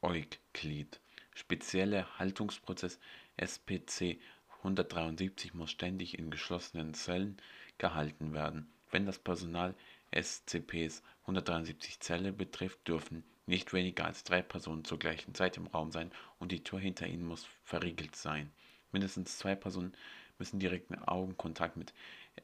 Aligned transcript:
Euklid 0.00 0.98
Spezielle 1.34 2.18
Haltungsprozess 2.18 2.98
SPC-173 3.36 5.50
muss 5.52 5.70
ständig 5.70 6.18
in 6.18 6.30
geschlossenen 6.30 6.94
Zellen 6.94 7.36
gehalten 7.76 8.32
werden. 8.32 8.72
Wenn 8.90 9.04
das 9.04 9.18
Personal 9.18 9.74
SCPs-173 10.12 12.00
Zelle 12.00 12.32
betrifft, 12.32 12.88
dürfen 12.88 13.22
nicht 13.44 13.74
weniger 13.74 14.06
als 14.06 14.24
drei 14.24 14.40
Personen 14.40 14.86
zur 14.86 14.98
gleichen 14.98 15.34
Zeit 15.34 15.58
im 15.58 15.66
Raum 15.66 15.92
sein 15.92 16.10
und 16.38 16.52
die 16.52 16.64
Tür 16.64 16.80
hinter 16.80 17.06
ihnen 17.06 17.26
muss 17.26 17.46
verriegelt 17.64 18.16
sein. 18.16 18.50
Mindestens 18.92 19.36
zwei 19.36 19.54
Personen 19.54 19.94
müssen 20.38 20.58
direkten 20.58 20.98
Augenkontakt 20.98 21.76
mit 21.76 21.92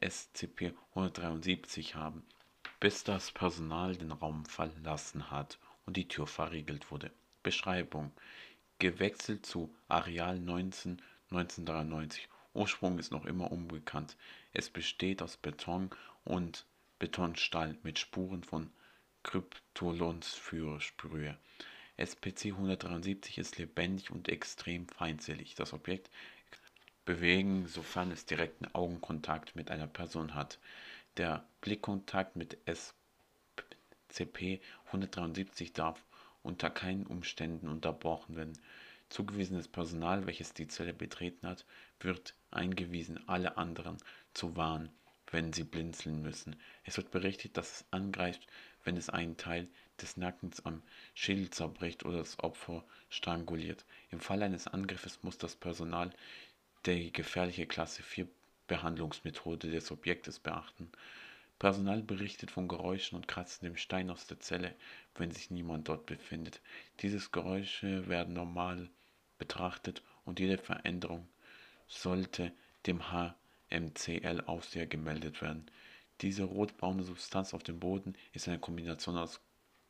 SCP-173 0.01 1.95
haben, 1.95 2.23
bis 2.79 3.03
das 3.03 3.31
Personal 3.31 3.95
den 3.95 4.11
Raum 4.11 4.45
verlassen 4.45 5.31
hat 5.31 5.59
und 5.85 5.97
die 5.97 6.07
Tür 6.07 6.27
verriegelt 6.27 6.91
wurde. 6.91 7.11
Beschreibung: 7.43 8.11
Gewechselt 8.79 9.45
zu 9.45 9.73
Areal 9.87 10.39
19 10.39 11.01
1993. 11.31 12.27
Ursprung 12.55 12.97
ist 12.97 13.11
noch 13.11 13.25
immer 13.25 13.51
unbekannt. 13.51 14.17
Es 14.51 14.71
besteht 14.71 15.21
aus 15.21 15.37
Beton 15.37 15.91
und 16.23 16.65
Betonstahl 16.97 17.77
mit 17.83 17.99
Spuren 17.99 18.43
von 18.43 18.71
Kryptolonsphäre. 19.21 21.37
SPC-173 21.99 23.37
ist 23.37 23.59
lebendig 23.59 24.09
und 24.09 24.27
extrem 24.27 24.87
feindselig. 24.87 25.53
Das 25.53 25.73
Objekt 25.73 26.09
bewegen, 27.09 27.65
sofern 27.67 28.11
es 28.11 28.27
direkten 28.27 28.67
Augenkontakt 28.67 29.55
mit 29.55 29.71
einer 29.71 29.87
Person 29.87 30.35
hat. 30.35 30.59
Der 31.17 31.43
Blickkontakt 31.59 32.35
mit 32.35 32.59
SCP-173 34.11 35.73
darf 35.73 36.05
unter 36.43 36.69
keinen 36.69 37.07
Umständen 37.07 37.67
unterbrochen 37.67 38.35
werden. 38.35 38.59
Zugewiesenes 39.09 39.67
Personal, 39.67 40.27
welches 40.27 40.53
die 40.53 40.67
Zelle 40.67 40.93
betreten 40.93 41.47
hat, 41.47 41.65
wird 41.99 42.35
eingewiesen, 42.51 43.27
alle 43.27 43.57
anderen 43.57 43.97
zu 44.35 44.55
warnen, 44.55 44.91
wenn 45.31 45.51
sie 45.51 45.63
blinzeln 45.63 46.21
müssen. 46.21 46.57
Es 46.83 46.97
wird 46.97 47.09
berichtet, 47.09 47.57
dass 47.57 47.77
es 47.77 47.85
angreift, 47.89 48.45
wenn 48.83 48.97
es 48.97 49.09
einen 49.09 49.35
Teil 49.35 49.67
des 49.99 50.15
Nackens 50.15 50.63
am 50.63 50.83
Schädel 51.15 51.49
zerbricht 51.49 52.05
oder 52.05 52.19
das 52.19 52.37
Opfer 52.37 52.83
stranguliert. 53.09 53.83
Im 54.11 54.19
Fall 54.19 54.43
eines 54.43 54.67
Angriffes 54.67 55.23
muss 55.23 55.39
das 55.39 55.55
Personal 55.55 56.11
die 56.85 57.11
gefährliche 57.11 57.65
Klasse 57.65 58.03
4 58.03 58.27
Behandlungsmethode 58.67 59.69
des 59.69 59.91
Objektes 59.91 60.39
beachten. 60.39 60.91
Personal 61.57 62.01
berichtet 62.01 62.51
von 62.51 62.69
Geräuschen 62.69 63.17
und 63.17 63.27
kratzendem 63.27 63.75
Stein 63.75 64.09
aus 64.09 64.27
der 64.27 64.39
Zelle, 64.39 64.73
wenn 65.15 65.31
sich 65.31 65.51
niemand 65.51 65.89
dort 65.89 66.05
befindet. 66.05 66.61
Diese 67.01 67.19
Geräusche 67.31 68.07
werden 68.07 68.33
normal 68.33 68.89
betrachtet 69.37 70.01
und 70.23 70.39
jede 70.39 70.57
Veränderung 70.57 71.27
sollte 71.87 72.53
dem 72.85 73.01
HMCL-Aufseher 73.11 74.87
gemeldet 74.87 75.41
werden. 75.41 75.69
Diese 76.21 76.43
rotbraune 76.43 77.03
Substanz 77.03 77.53
auf 77.53 77.63
dem 77.63 77.79
Boden 77.79 78.15
ist 78.31 78.47
eine 78.47 78.59
Kombination 78.59 79.17
aus 79.17 79.41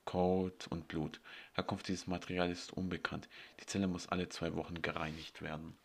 Kot 0.05 0.67
und 0.67 0.87
Blut. 0.87 1.19
Herkunft 1.53 1.87
dieses 1.87 2.07
Materials 2.07 2.59
ist 2.61 2.73
unbekannt. 2.73 3.29
Die 3.59 3.65
Zelle 3.67 3.87
muss 3.87 4.07
alle 4.07 4.29
zwei 4.29 4.55
Wochen 4.55 4.81
gereinigt 4.81 5.43
werden. 5.43 5.77